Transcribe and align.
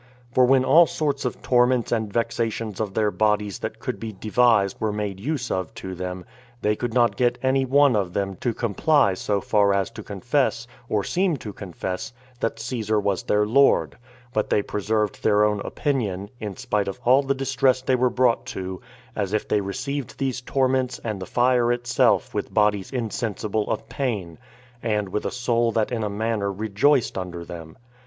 For 0.33 0.45
when 0.45 0.65
all 0.65 0.87
sorts 0.87 1.25
of 1.25 1.43
torments 1.43 1.91
and 1.91 2.11
vexations 2.11 2.79
of 2.79 2.95
their 2.95 3.11
bodies 3.11 3.59
that 3.59 3.77
could 3.77 3.99
be 3.99 4.11
devised 4.11 4.77
were 4.81 4.91
made 4.91 5.19
use 5.19 5.51
of 5.51 5.71
to 5.75 5.93
them, 5.93 6.25
they 6.63 6.75
could 6.75 6.91
not 6.91 7.15
get 7.15 7.37
any 7.43 7.65
one 7.65 7.95
of 7.95 8.13
them 8.13 8.35
to 8.37 8.51
comply 8.51 9.13
so 9.13 9.39
far 9.39 9.75
as 9.75 9.91
to 9.91 10.01
confess, 10.01 10.65
or 10.89 11.03
seem 11.03 11.37
to 11.37 11.53
confess, 11.53 12.13
that 12.39 12.57
Caesar 12.59 12.99
was 12.99 13.21
their 13.21 13.45
lord; 13.45 13.95
but 14.33 14.49
they 14.49 14.63
preserved 14.63 15.21
their 15.21 15.43
own 15.45 15.59
opinion, 15.59 16.31
in 16.39 16.57
spite 16.57 16.87
of 16.87 16.99
all 17.05 17.21
the 17.21 17.35
distress 17.35 17.83
they 17.83 17.93
were 17.95 18.09
brought 18.09 18.47
to, 18.47 18.81
as 19.15 19.33
if 19.33 19.47
they 19.47 19.61
received 19.61 20.17
these 20.17 20.41
torments 20.41 20.97
and 21.03 21.21
the 21.21 21.27
fire 21.27 21.71
itself 21.71 22.33
with 22.33 22.51
bodies 22.51 22.89
insensible 22.89 23.69
of 23.69 23.87
pain, 23.87 24.39
and 24.81 25.09
with 25.09 25.27
a 25.27 25.29
soul 25.31 25.71
that 25.71 25.91
in 25.91 26.03
a 26.03 26.09
manner 26.09 26.51
rejoiced 26.51 27.19
under 27.19 27.45
them. 27.45 27.77